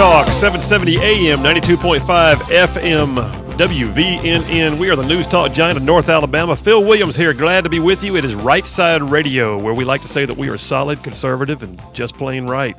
[0.00, 4.78] Talk, 770 AM, 92.5 FM, WVNN.
[4.78, 6.56] We are the News Talk giant of North Alabama.
[6.56, 8.16] Phil Williams here, glad to be with you.
[8.16, 11.62] It is Right Side Radio, where we like to say that we are solid, conservative,
[11.62, 12.74] and just plain right.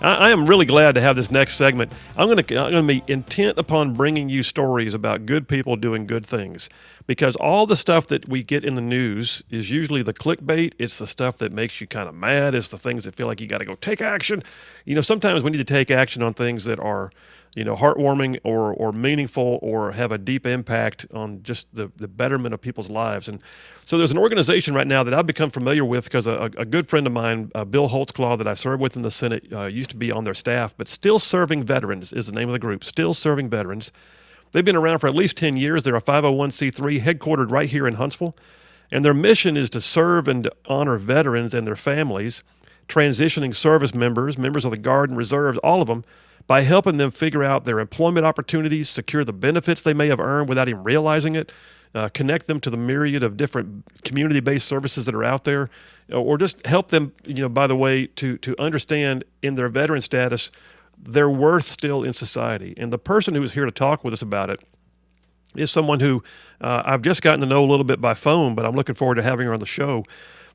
[0.00, 1.92] I, I am really glad to have this next segment.
[2.16, 5.76] I'm going to I'm going to be intent upon bringing you stories about good people
[5.76, 6.70] doing good things
[7.06, 10.74] because all the stuff that we get in the news is usually the clickbait.
[10.78, 12.54] It's the stuff that makes you kind of mad.
[12.54, 14.42] It's the things that feel like you got to go take action.
[14.84, 17.10] You know, sometimes we need to take action on things that are,
[17.54, 22.08] you know, heartwarming or or meaningful or have a deep impact on just the the
[22.08, 23.28] betterment of people's lives.
[23.28, 23.40] And
[23.84, 26.88] so there's an organization right now that I've become familiar with because a, a good
[26.88, 29.90] friend of mine, uh, Bill Holtzclaw, that I served with in the Senate, uh, used
[29.90, 32.84] to be on their staff, but Still Serving Veterans is the name of the group.
[32.84, 33.92] Still Serving Veterans.
[34.52, 35.82] They've been around for at least 10 years.
[35.82, 38.36] They're a 501c3 headquartered right here in Huntsville.
[38.90, 42.42] And their mission is to serve and honor veterans and their families,
[42.88, 46.04] transitioning service members, members of the Guard and Reserves, all of them,
[46.46, 50.48] by helping them figure out their employment opportunities, secure the benefits they may have earned
[50.48, 51.50] without even realizing it,
[51.94, 55.70] uh, connect them to the myriad of different community-based services that are out there,
[56.12, 60.00] or just help them, you know, by the way, to to understand in their veteran
[60.00, 60.50] status
[61.02, 62.74] their worth still in society.
[62.76, 64.60] And the person who is here to talk with us about it
[65.56, 66.22] is someone who
[66.60, 69.16] uh, I've just gotten to know a little bit by phone, but I'm looking forward
[69.16, 70.04] to having her on the show.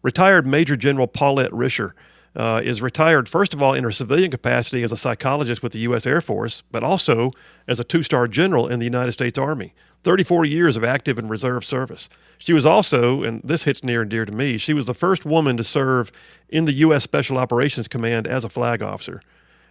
[0.02, 1.94] Retired Major General Paulette Risher.
[2.36, 5.80] Uh, is retired, first of all, in her civilian capacity as a psychologist with the
[5.80, 6.06] U.S.
[6.06, 7.32] Air Force, but also
[7.68, 9.74] as a two star general in the United States Army.
[10.04, 12.10] 34 years of active and reserve service.
[12.38, 15.26] She was also, and this hits near and dear to me, she was the first
[15.26, 16.12] woman to serve
[16.48, 17.04] in the U.S.
[17.04, 19.22] Special Operations Command as a flag officer.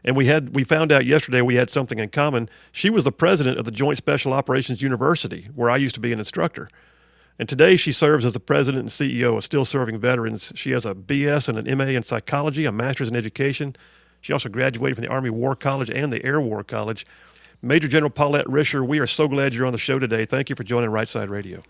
[0.06, 2.48] And we had we found out yesterday we had something in common.
[2.70, 6.12] She was the president of the Joint Special Operations University, where I used to be
[6.12, 6.68] an instructor.
[7.40, 10.52] And today she serves as the president and CEO of Still Serving Veterans.
[10.54, 13.76] She has a BS and an MA in psychology, a master's in education.
[14.20, 17.04] She also graduated from the Army War College and the Air War College.
[17.60, 20.24] Major General Paulette Risher, we are so glad you're on the show today.
[20.24, 21.62] Thank you for joining Right Side Radio.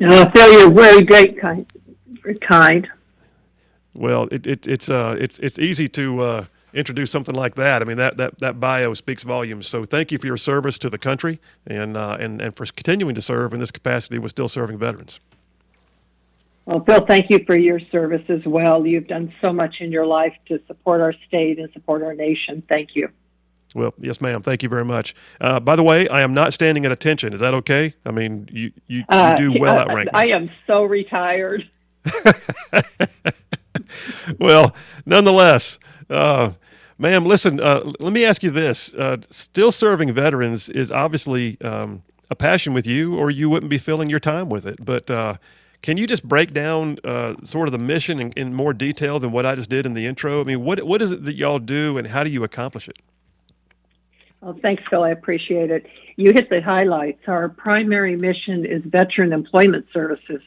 [0.00, 1.66] Uh, Phil, you're very great, kind.
[2.22, 2.88] Very kind.
[3.94, 7.82] Well, it, it, it's uh, it's it's easy to uh, introduce something like that.
[7.82, 9.66] I mean, that, that, that bio speaks volumes.
[9.66, 13.14] So thank you for your service to the country and, uh, and, and for continuing
[13.14, 15.20] to serve in this capacity with still serving veterans.
[16.66, 18.86] Well, Bill, thank you for your service as well.
[18.86, 22.62] You've done so much in your life to support our state and support our nation.
[22.68, 23.08] Thank you.
[23.74, 24.42] Well, yes, ma'am.
[24.42, 25.14] Thank you very much.
[25.40, 27.32] Uh, by the way, I am not standing at attention.
[27.32, 27.94] Is that okay?
[28.04, 31.70] I mean, you, you, you uh, do well uh, outrank I am so retired.
[34.38, 34.74] well,
[35.06, 35.78] nonetheless,
[36.10, 36.52] uh,
[36.98, 38.94] ma'am, listen, uh, let me ask you this.
[38.94, 43.78] Uh, still serving veterans is obviously um, a passion with you, or you wouldn't be
[43.78, 44.84] filling your time with it.
[44.84, 45.36] But uh,
[45.82, 49.32] can you just break down uh, sort of the mission in, in, more detail than
[49.32, 50.40] what I just did in the intro?
[50.40, 52.98] I mean, what, what is it that y'all do, and how do you accomplish it?
[54.40, 55.02] Well, thanks, Phil.
[55.02, 55.86] I appreciate it.
[56.16, 57.22] You hit the highlights.
[57.26, 60.42] Our primary mission is veteran employment services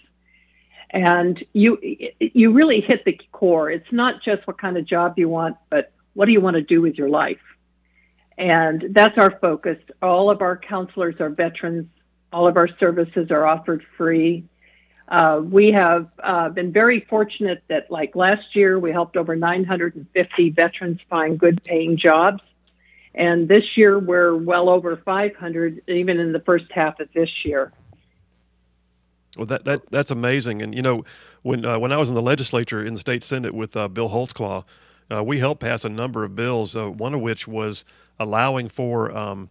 [0.91, 1.77] and you
[2.19, 3.71] you really hit the core.
[3.71, 6.61] It's not just what kind of job you want, but what do you want to
[6.61, 7.39] do with your life?
[8.37, 9.77] And that's our focus.
[10.01, 11.87] All of our counselors are veterans.
[12.33, 14.45] All of our services are offered free.
[15.07, 20.49] Uh, we have uh, been very fortunate that, like last year, we helped over 950
[20.51, 22.41] veterans find good paying jobs.
[23.13, 27.73] And this year, we're well over 500, even in the first half of this year.
[29.37, 30.61] Well, that, that that's amazing.
[30.61, 31.05] And you know,
[31.41, 34.09] when uh, when I was in the legislature in the state senate with uh, Bill
[34.09, 34.65] Holtzclaw,
[35.11, 36.75] uh, we helped pass a number of bills.
[36.75, 37.85] Uh, one of which was
[38.19, 39.49] allowing for um,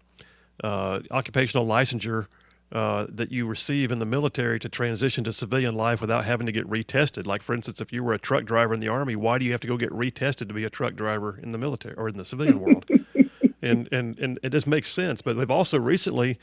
[0.63, 2.27] uh, occupational licensure
[2.73, 6.53] uh, that you receive in the military to transition to civilian life without having to
[6.53, 7.27] get retested.
[7.27, 9.53] Like for instance, if you were a truck driver in the army, why do you
[9.53, 12.17] have to go get retested to be a truck driver in the military or in
[12.17, 12.87] the civilian world?
[13.63, 15.23] and and and it just makes sense.
[15.23, 16.39] But they've also recently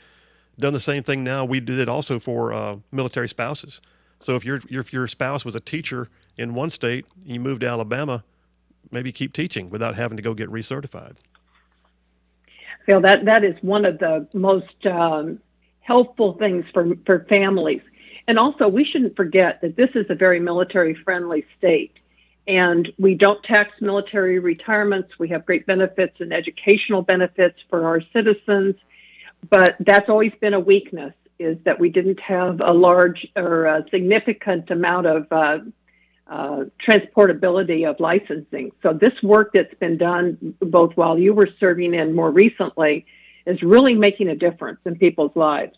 [0.58, 1.44] done the same thing now.
[1.44, 3.80] We did it also for uh, military spouses.
[4.20, 7.68] So if your if your spouse was a teacher in one state, you moved to
[7.68, 8.24] Alabama,
[8.90, 11.16] maybe keep teaching without having to go get recertified.
[12.86, 15.38] Phil, that that is one of the most um,
[15.80, 17.82] helpful things for for families.
[18.26, 21.92] And also, we shouldn't forget that this is a very military friendly state.
[22.46, 25.10] And we don't tax military retirements.
[25.18, 28.74] We have great benefits and educational benefits for our citizens
[29.48, 33.84] but that's always been a weakness is that we didn't have a large or a
[33.90, 35.58] significant amount of uh,
[36.26, 38.72] uh, transportability of licensing.
[38.82, 43.06] So this work that's been done both while you were serving and more recently
[43.46, 45.74] is really making a difference in people's lives.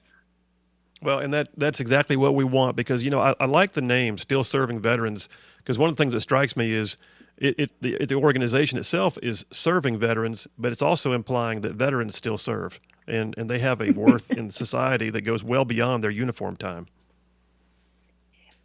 [1.02, 3.80] Well, and that that's exactly what we want because you know I, I like the
[3.80, 6.98] name "Still Serving Veterans" because one of the things that strikes me is
[7.38, 12.16] it, it the, the organization itself is serving veterans, but it's also implying that veterans
[12.16, 12.80] still serve
[13.10, 16.86] and, and they have a worth in society that goes well beyond their uniform time.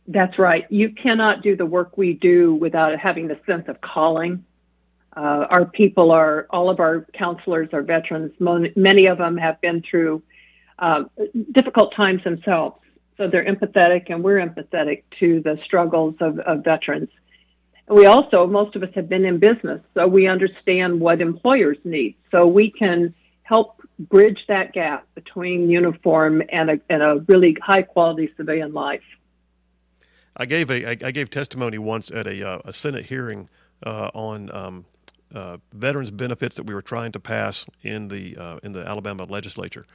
[0.08, 0.66] That's right.
[0.70, 4.46] You cannot do the work we do without having the sense of calling.
[5.18, 8.32] Uh, our people are, all of our counselors are veterans.
[8.40, 10.22] Many of them have been through
[10.78, 11.06] uh,
[11.52, 12.78] difficult times themselves.
[13.18, 17.10] So they're empathetic, and we're empathetic to the struggles of, of veterans.
[17.88, 22.16] We also, most of us have been in business, so we understand what employers need.
[22.32, 23.14] So we can
[23.44, 29.04] help bridge that gap between uniform and a, and a really high quality civilian life.
[30.38, 33.48] I gave a I gave testimony once at a, uh, a Senate hearing
[33.86, 34.86] uh, on um,
[35.34, 39.24] uh, veterans benefits that we were trying to pass in the uh, in the Alabama
[39.24, 39.86] legislature,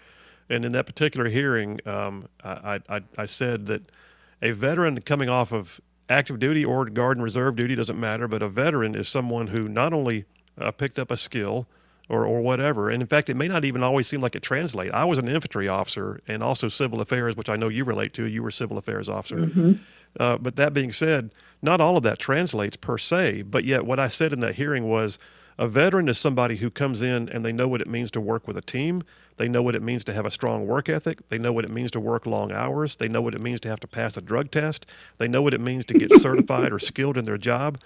[0.49, 3.93] and in that particular hearing, um, I, I, I said that
[4.41, 8.43] a veteran coming off of active duty or guard and reserve duty doesn't matter, but
[8.43, 10.25] a veteran is someone who not only
[10.59, 11.67] uh, picked up a skill
[12.11, 12.91] or, or whatever.
[12.91, 14.93] And in fact, it may not even always seem like it translates.
[14.93, 18.25] I was an infantry officer and also civil affairs, which I know you relate to.
[18.25, 19.37] You were civil affairs officer.
[19.37, 19.73] Mm-hmm.
[20.19, 21.31] Uh, but that being said,
[21.63, 23.43] not all of that translates per se.
[23.43, 25.19] But yet, what I said in that hearing was
[25.57, 28.49] a veteran is somebody who comes in and they know what it means to work
[28.49, 29.05] with a team.
[29.37, 31.29] They know what it means to have a strong work ethic.
[31.29, 32.97] They know what it means to work long hours.
[32.97, 34.85] They know what it means to have to pass a drug test.
[35.19, 37.79] They know what it means to get certified or skilled in their job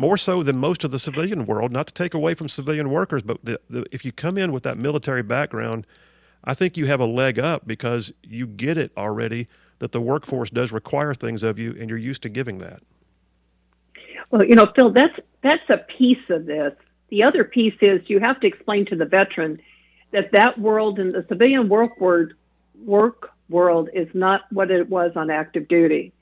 [0.00, 1.70] more so than most of the civilian world.
[1.70, 4.62] Not to take away from civilian workers, but the, the, if you come in with
[4.62, 5.86] that military background,
[6.42, 9.46] I think you have a leg up because you get it already
[9.78, 12.82] that the workforce does require things of you, and you're used to giving that.
[14.30, 16.72] Well, you know, Phil, that's that's a piece of this.
[17.10, 19.60] The other piece is you have to explain to the veteran
[20.12, 25.28] that that world and the civilian work work world is not what it was on
[25.30, 26.12] active duty,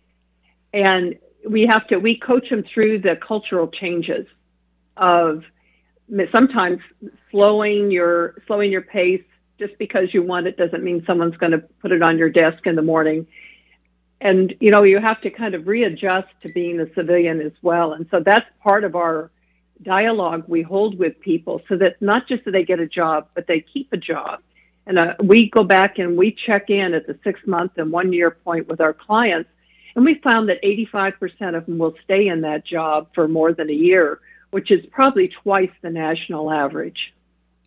[0.73, 4.26] and we have to we coach them through the cultural changes
[4.96, 5.44] of
[6.32, 6.81] sometimes
[7.31, 9.23] slowing your slowing your pace.
[9.58, 12.64] Just because you want it doesn't mean someone's going to put it on your desk
[12.67, 13.26] in the morning.
[14.20, 17.93] And you know you have to kind of readjust to being a civilian as well.
[17.93, 19.31] And so that's part of our
[19.82, 23.46] dialogue we hold with people so that not just that they get a job but
[23.46, 24.41] they keep a job.
[24.87, 28.12] And uh, we go back and we check in at the six month and one
[28.12, 29.50] year point with our clients
[29.99, 33.69] and we found that 85% of them will stay in that job for more than
[33.69, 34.21] a year,
[34.53, 37.12] which is probably twice the national average.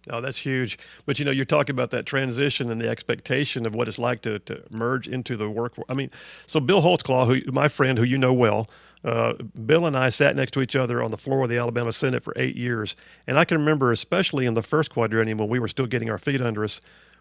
[0.09, 0.79] Oh, that's huge.
[1.05, 4.21] But you know, you're talking about that transition and the expectation of what it's like
[4.21, 5.73] to, to merge into the work.
[5.89, 6.09] I mean,
[6.47, 8.69] so Bill Holtzclaw, who my friend, who you know well,
[9.03, 9.33] uh,
[9.65, 12.23] Bill and I sat next to each other on the floor of the Alabama Senate
[12.23, 12.95] for eight years,
[13.27, 16.17] and I can remember, especially in the first quadrennium when we were still getting our
[16.17, 16.79] feet under us,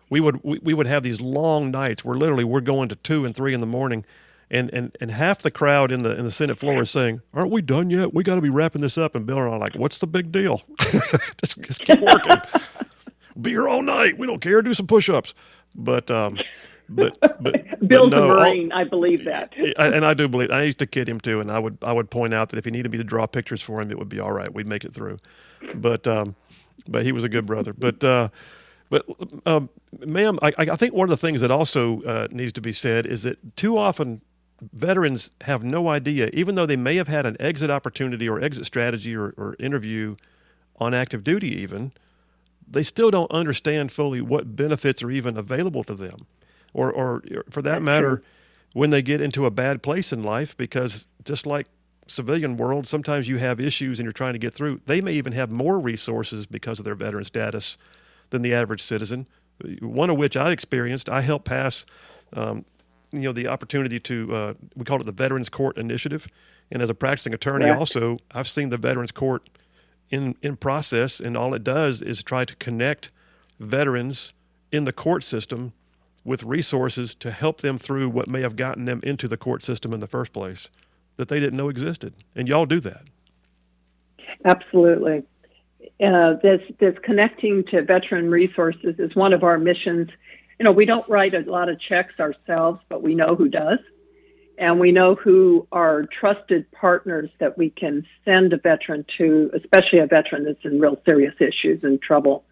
[0.09, 3.25] we would we, we would have these long nights where literally we're going to two
[3.25, 4.05] and three in the morning
[4.51, 7.51] and and and half the crowd in the in the Senate floor is saying, "Aren't
[7.51, 8.13] we done yet?
[8.13, 10.07] We got to be wrapping this up." And Bill and I are like, "What's the
[10.07, 10.63] big deal?
[11.39, 12.37] just, just, keep working.
[13.41, 14.19] be here all night.
[14.19, 14.61] We don't care.
[14.63, 15.35] Do some push-ups."
[15.75, 16.39] But um,
[16.89, 18.73] but but Bill's but no, a Marine.
[18.73, 20.51] I believe that, and I do believe.
[20.51, 22.65] I used to kid him too, and I would I would point out that if
[22.65, 24.53] he needed me to draw pictures for him, it would be all right.
[24.53, 25.19] We'd make it through.
[25.75, 26.35] But um,
[26.89, 27.73] but he was a good brother.
[27.73, 28.31] But uh,
[28.91, 29.07] but,
[29.47, 29.71] um,
[30.01, 33.07] ma'am, I, I, think one of the things that also uh, needs to be said
[33.07, 34.21] is that too often
[34.73, 38.67] veterans have no idea, even though they may have had an exit opportunity or exit
[38.67, 40.17] strategy or, or interview
[40.77, 41.93] on active duty, even,
[42.69, 46.27] they still don't understand fully what benefits are even available to them.
[46.73, 48.25] Or, or for that That's matter, true.
[48.75, 51.67] when they get into a bad place in life, because just like
[52.07, 54.81] civilian world, sometimes you have issues and you're trying to get through.
[54.87, 57.77] They may even have more resources because of their veteran status
[58.31, 59.27] than the average citizen.
[59.81, 61.85] One of which I experienced, I helped pass
[62.33, 62.65] um,
[63.13, 66.27] you know the opportunity to uh, we call it the Veterans Court Initiative,
[66.71, 69.49] and as a practicing attorney, also I've seen the Veterans Court
[70.11, 73.11] in in process, and all it does is try to connect
[73.59, 74.33] veterans
[74.73, 75.73] in the court system
[76.25, 79.93] with resources to help them through what may have gotten them into the court system
[79.93, 80.69] in the first place
[81.17, 83.03] that they didn't know existed, and y'all do that.
[84.45, 85.25] Absolutely.
[86.03, 90.09] Uh, this this connecting to veteran resources is one of our missions
[90.61, 93.79] you know, we don't write a lot of checks ourselves, but we know who does.
[94.59, 100.01] And we know who are trusted partners that we can send a veteran to, especially
[100.01, 102.45] a veteran that's in real serious issues and trouble.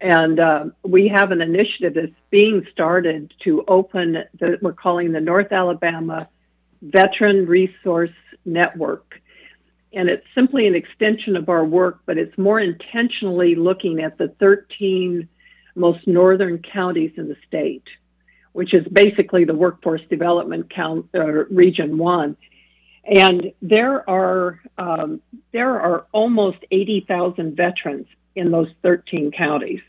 [0.00, 5.20] And uh, we have an initiative that's being started to open, the, we're calling the
[5.20, 6.28] North Alabama
[6.80, 9.20] Veteran Resource Network.
[9.92, 14.28] And it's simply an extension of our work, but it's more intentionally looking at the
[14.28, 15.28] 13
[15.74, 17.84] most northern counties in the state,
[18.52, 22.36] which is basically the workforce development count, uh, region one.
[23.04, 29.80] And there are um, there are almost eighty thousand veterans in those thirteen counties,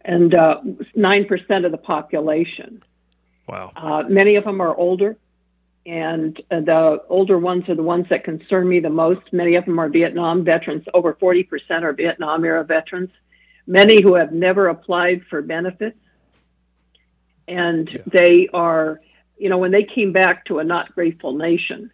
[0.00, 0.60] and uh,
[0.96, 2.82] nine uh, percent of the population.
[3.46, 3.72] Wow.
[3.76, 5.16] Uh, many of them are older,
[5.86, 9.32] and the older ones are the ones that concern me the most.
[9.32, 10.84] Many of them are Vietnam veterans.
[10.92, 13.10] Over forty percent are Vietnam era veterans.
[13.66, 15.96] Many who have never applied for benefits
[17.48, 18.00] and yeah.
[18.06, 19.00] they are,
[19.36, 21.90] you know, when they came back to a not grateful nation,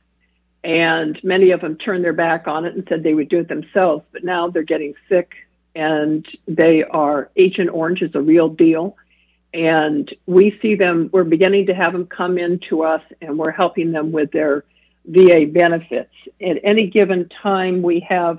[0.62, 3.48] and many of them turned their back on it and said they would do it
[3.48, 5.32] themselves, but now they're getting sick
[5.74, 8.96] and they are Agent Orange is a real deal.
[9.54, 13.50] And we see them, we're beginning to have them come in to us and we're
[13.50, 14.64] helping them with their
[15.06, 16.12] VA benefits.
[16.40, 18.38] At any given time, we have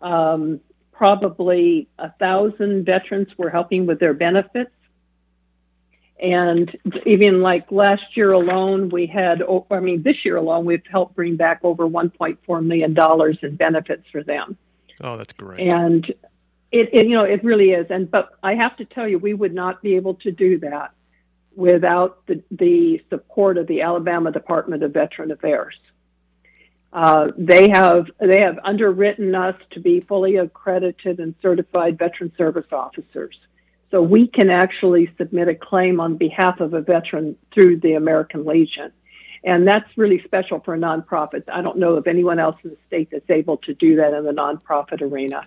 [0.00, 0.60] um,
[1.02, 4.70] probably a thousand veterans we're helping with their benefits.
[6.20, 6.70] And
[7.04, 11.34] even like last year alone, we had, I mean, this year alone, we've helped bring
[11.34, 12.96] back over $1.4 million
[13.42, 14.56] in benefits for them.
[15.00, 15.66] Oh, that's great.
[15.66, 16.08] And
[16.70, 17.88] it, it, you know, it really is.
[17.90, 20.92] And, but I have to tell you, we would not be able to do that
[21.56, 25.74] without the, the support of the Alabama Department of Veteran Affairs.
[26.92, 32.70] Uh, they have they have underwritten us to be fully accredited and certified veteran service
[32.70, 33.38] officers.
[33.90, 38.44] So we can actually submit a claim on behalf of a veteran through the American
[38.44, 38.92] Legion.
[39.44, 41.44] And that's really special for a nonprofit.
[41.52, 44.24] I don't know of anyone else in the state that's able to do that in
[44.24, 45.46] the nonprofit arena.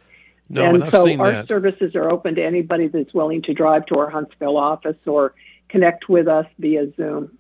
[0.50, 1.48] No, and, and so our that.
[1.48, 5.34] services are open to anybody that's willing to drive to our Huntsville office or
[5.70, 7.38] connect with us via Zoom.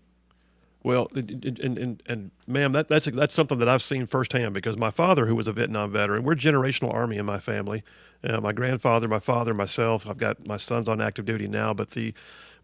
[0.85, 4.91] Well, and, and, and ma'am, that, that's that's something that I've seen firsthand because my
[4.91, 7.83] father, who was a Vietnam veteran, we're generational Army in my family.
[8.23, 10.07] Uh, my grandfather, my father, myself.
[10.07, 12.13] I've got my sons on active duty now, but the,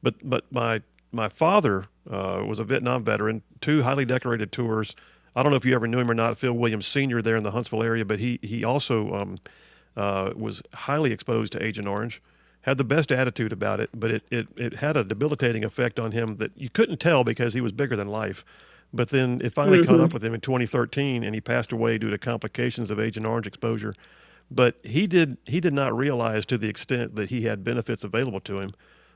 [0.03, 4.95] but but my my father uh, was a Vietnam veteran, two highly decorated tours.
[5.35, 7.23] I don't know if you ever knew him or not, Phil Williams Sr.
[7.23, 9.39] there in the Huntsville area, but he he also um,
[9.97, 12.21] uh, was highly exposed to Agent Orange
[12.61, 16.11] had the best attitude about it, but it, it, it had a debilitating effect on
[16.11, 18.45] him that you couldn't tell because he was bigger than life.
[18.93, 19.89] But then it finally mm-hmm.
[19.89, 23.25] caught up with him in 2013, and he passed away due to complications of Agent
[23.25, 23.95] Orange exposure.
[24.49, 28.41] But he did he did not realize to the extent that he had benefits available
[28.41, 28.73] to him,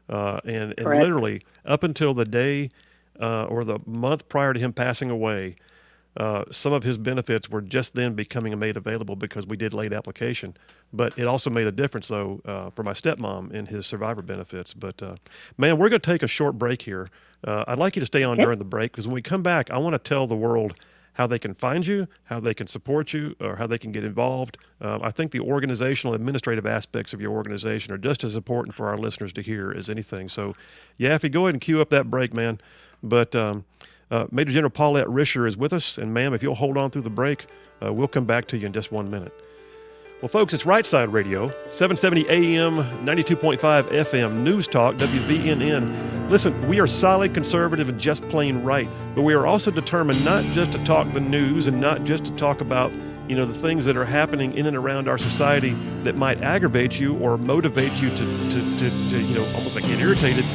[0.07, 2.69] uh, and and literally up until the day
[3.19, 5.57] uh, or the month prior to him passing away,
[6.17, 9.91] uh, some of his benefits were just then becoming made available because we did late
[9.91, 10.55] application.
[10.93, 14.73] But it also made a difference, though, uh, for my stepmom in his survivor benefits.
[14.73, 15.15] But, uh,
[15.57, 17.09] man, we're going to take a short break here.
[17.45, 19.69] Uh, I'd like you to stay on during the break because when we come back,
[19.69, 20.75] I want to tell the world
[21.13, 24.03] how they can find you, how they can support you, or how they can get
[24.03, 24.57] involved.
[24.81, 28.87] Uh, I think the organizational, administrative aspects of your organization are just as important for
[28.87, 30.27] our listeners to hear as anything.
[30.29, 30.55] So,
[30.97, 32.59] yeah, if you go ahead and cue up that break, man.
[33.01, 33.65] But, um,
[34.11, 37.03] uh, Major General Paulette Risher is with us, and ma'am, if you'll hold on through
[37.03, 37.47] the break,
[37.83, 39.33] uh, we'll come back to you in just one minute.
[40.21, 46.29] Well, folks, it's Right Side Radio, 770 AM, 92.5 FM, News Talk, WVNN.
[46.29, 50.43] Listen, we are solid conservative and just plain right, but we are also determined not
[50.45, 52.91] just to talk the news and not just to talk about
[53.27, 56.99] you know the things that are happening in and around our society that might aggravate
[56.99, 60.45] you or motivate you to, to, to, to you know almost like get irritated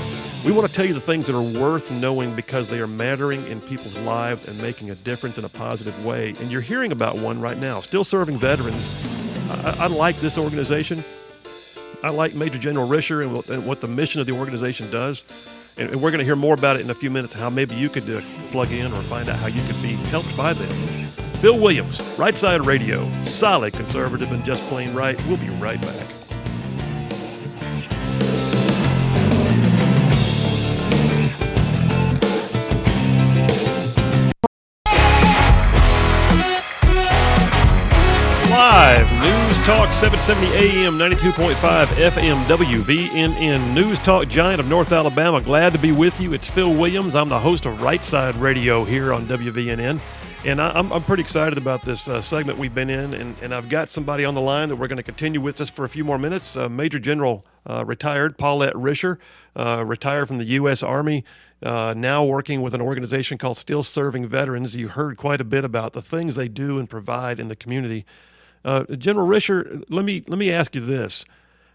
[0.45, 3.47] we want to tell you the things that are worth knowing because they are mattering
[3.49, 6.31] in people's lives and making a difference in a positive way.
[6.31, 8.89] And you're hearing about one right now, still serving veterans.
[9.51, 11.03] I, I like this organization.
[12.03, 15.25] I like Major General Risher and, and, what the mission of the organization does.
[15.77, 17.91] And, we're going to hear more about it in a few minutes, how maybe you
[17.91, 20.69] could uh, plug in or find out how you could be helped by them.
[21.41, 25.19] Phil Williams, Right Side Radio, solid conservative and just plain right.
[25.27, 26.20] We'll be right back.
[39.65, 45.43] Talk 770 AM 92.5 FM WVNN News Talk Giant of North Alabama.
[45.43, 46.33] Glad to be with you.
[46.33, 47.15] It's Phil Williams.
[47.15, 50.01] I'm the host of Right Side Radio here on WVNN.
[50.47, 53.13] And I, am I'm pretty excited about this uh, segment we've been in.
[53.13, 55.69] And, and I've got somebody on the line that we're going to continue with us
[55.69, 56.57] for a few more minutes.
[56.57, 59.19] Uh, Major General uh, retired Paulette Risher,
[59.55, 60.83] uh, retired from the U.S.
[60.83, 61.23] Army,
[61.63, 64.75] uh, now working with an organization called Still Serving Veterans.
[64.75, 68.07] You heard quite a bit about the things they do and provide in the community.
[68.65, 71.25] Uh, General Risher, let me let me ask you this.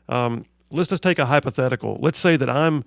[0.10, 1.98] Um, let's just take a hypothetical.
[2.01, 2.84] Let's say that I'm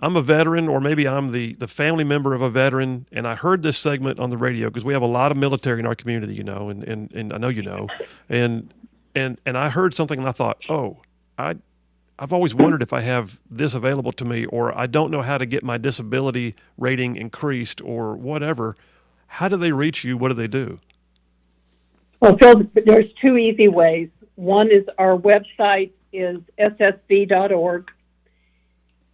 [0.00, 3.34] I'm a veteran, or maybe I'm the the family member of a veteran, and I
[3.36, 5.94] heard this segment on the radio because we have a lot of military in our
[5.94, 7.88] community, you know, and, and, and I know you know,
[8.28, 8.72] and
[9.14, 10.98] and and I heard something and I thought, oh,
[11.38, 11.56] I
[12.18, 15.38] I've always wondered if I have this available to me, or I don't know how
[15.38, 18.76] to get my disability rating increased, or whatever.
[19.28, 20.16] how do they reach you?
[20.16, 20.80] What do they do?
[22.20, 24.08] Well, Phil, there's two easy ways.
[24.34, 27.90] One is our website is ssv.org,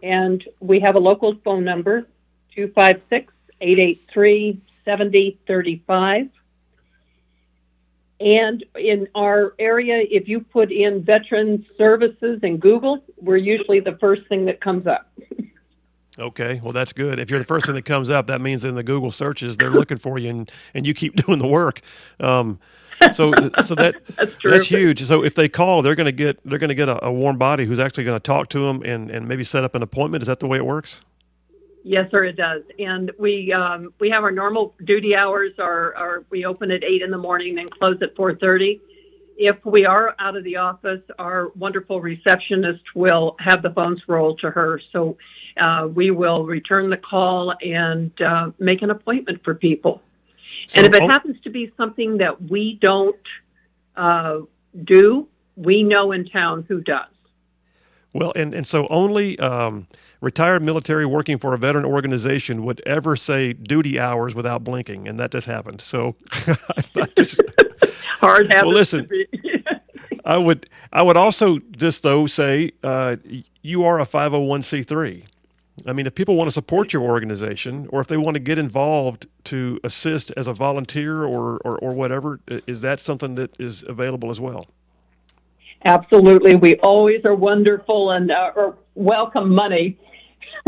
[0.02, 2.06] and we have a local phone number,
[2.54, 6.30] 256 883 7035.
[8.20, 13.96] And in our area, if you put in veteran services in Google, we're usually the
[13.98, 15.10] first thing that comes up.
[16.16, 17.18] Okay, well that's good.
[17.18, 19.70] If you're the first thing that comes up, that means in the Google searches they're
[19.70, 21.80] looking for you, and, and you keep doing the work.
[22.20, 22.60] Um,
[23.12, 23.32] so
[23.64, 25.04] so that that's, that's, huge.
[25.04, 27.38] So if they call, they're going to get they're going to get a, a, warm
[27.38, 30.22] body who's actually going to talk to them and, and maybe set up an appointment.
[30.22, 31.00] Is that the way it works?
[31.82, 32.62] Yes, sir, it does.
[32.78, 35.52] And we um, we have our normal duty hours.
[35.58, 38.80] Are, are we open at eight in the morning and close at four thirty.
[39.36, 44.38] If we are out of the office, our wonderful receptionist will have the phones rolled
[44.40, 44.80] to her.
[44.92, 45.18] So
[45.56, 50.00] uh, we will return the call and uh, make an appointment for people.
[50.68, 53.16] So, and if it oh, happens to be something that we don't
[53.96, 54.40] uh,
[54.84, 57.06] do, we know in town who does.
[58.12, 59.88] Well, and, and so only um,
[60.20, 65.18] retired military working for a veteran organization would ever say duty hours without blinking, and
[65.18, 65.80] that just happened.
[65.80, 66.14] So,
[67.16, 67.40] just,
[68.20, 68.52] hard.
[68.54, 69.08] Well, listen,
[70.24, 73.16] I would I would also just though say uh,
[73.62, 75.24] you are a five hundred oh one c three.
[75.86, 78.58] I mean, if people want to support your organization, or if they want to get
[78.58, 83.84] involved to assist as a volunteer or or, or whatever, is that something that is
[83.88, 84.68] available as well?
[85.84, 89.98] Absolutely, we always are wonderful and uh, or welcome money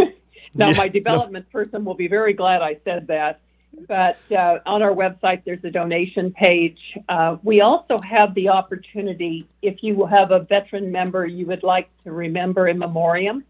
[0.57, 1.61] now, yeah, my development no.
[1.61, 3.41] person will be very glad I said that.
[3.89, 6.79] But uh, on our website, there's a donation page.
[7.09, 11.91] Uh, we also have the opportunity, if you have a veteran member you would like
[12.05, 13.45] to remember in memoriam,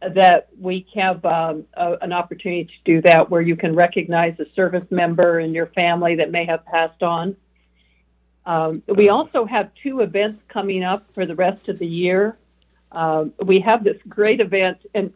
[0.00, 4.48] that we have um, a, an opportunity to do that where you can recognize a
[4.54, 7.36] service member in your family that may have passed on.
[8.46, 12.38] Um, we also have two events coming up for the rest of the year.
[12.90, 15.12] Uh, we have this great event, and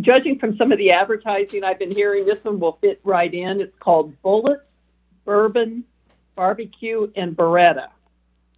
[0.00, 3.60] judging from some of the advertising I've been hearing, this one will fit right in.
[3.60, 4.62] It's called Bullets,
[5.24, 5.84] Bourbon,
[6.34, 7.88] Barbecue, and Beretta.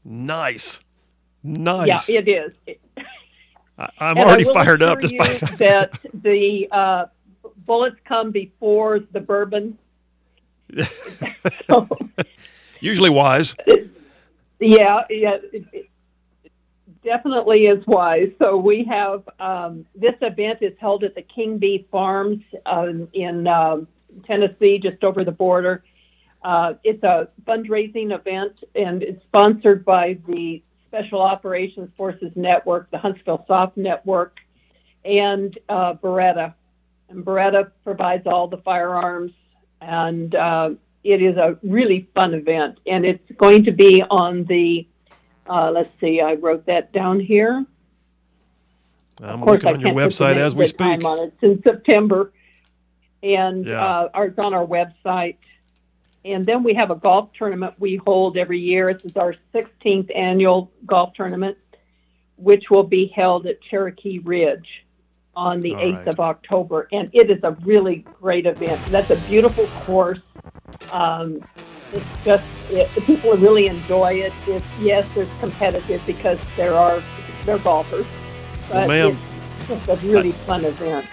[0.05, 0.81] Nice.
[1.45, 2.09] Nice.
[2.09, 2.79] Yeah, it is.
[3.79, 5.01] I, am already fired up.
[5.01, 7.07] Just by that the uh,
[7.67, 9.79] bullets come before the bourbon.
[11.67, 11.89] so,
[12.81, 13.55] Usually wise.
[14.61, 15.39] Yeah, yeah.
[15.53, 15.91] It,
[17.07, 18.31] definitely is wise.
[18.43, 23.47] So we have um, this event is held at the King Bee Farms um, in
[23.47, 23.87] um,
[24.27, 25.85] Tennessee, just over the border.
[26.43, 32.99] Uh, it's a fundraising event, and it's sponsored by the Special Operations Forces Network, the
[32.99, 34.39] Huntsville SOF Network,
[35.05, 36.55] and uh, Beretta.
[37.09, 39.33] And Beretta provides all the firearms,
[39.81, 40.71] and uh,
[41.05, 42.81] it is a really fun event.
[42.87, 44.87] And it's going to be on the
[45.49, 47.65] uh, let's see, I wrote that down here.
[49.23, 51.05] I'm of course, I on your website as we speak.
[51.05, 51.35] On it.
[51.35, 52.33] It's in September,
[53.23, 53.85] and yeah.
[53.85, 55.37] uh, it's on our website.
[56.27, 58.93] And then we have a golf tournament we hold every year.
[58.93, 61.57] This is our 16th annual golf tournament,
[62.37, 64.85] which will be held at Cherokee Ridge
[65.37, 66.09] on the All 8th right.
[66.09, 66.89] of October.
[66.91, 68.85] And it is a really great event.
[68.87, 70.19] That's a beautiful course.
[70.91, 71.45] Um,
[71.93, 74.33] it's just it, people really enjoy it.
[74.49, 77.01] It's yes, it's competitive because there are
[77.45, 78.07] they're golfers,
[78.69, 79.19] but well, ma'am,
[79.61, 81.07] it's just a really I, fun event.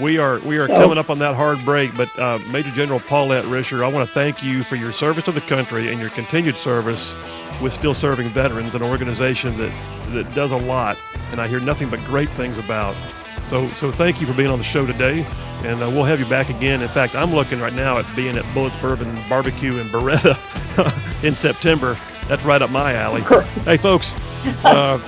[0.00, 2.98] We are we are so, coming up on that hard break, but uh, Major General
[2.98, 6.10] Paulette Risher, I want to thank you for your service to the country and your
[6.10, 7.14] continued service
[7.62, 9.72] with Still Serving Veterans, an organization that
[10.12, 10.96] that does a lot,
[11.30, 12.96] and I hear nothing but great things about.
[13.48, 15.24] So, so thank you for being on the show today,
[15.62, 16.82] and uh, we'll have you back again.
[16.82, 20.36] In fact, I'm looking right now at being at Bullets Bourbon Barbecue in Beretta
[21.24, 21.98] in September.
[22.26, 23.20] That's right up my alley.
[23.64, 24.14] hey, folks,
[24.64, 24.98] uh,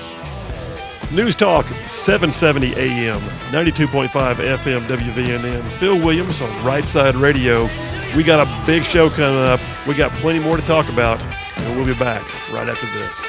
[1.12, 5.78] News Talk 770 AM, 92.5 FM WVNN.
[5.78, 7.68] Phil Williams on Right Side Radio.
[8.16, 9.60] We got a big show coming up.
[9.86, 13.24] We got plenty more to talk about, and we'll be back right after this.